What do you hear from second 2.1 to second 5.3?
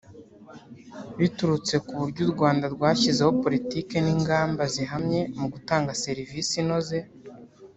u Rwanda rwashyizeho politiki n’ingamba zihamye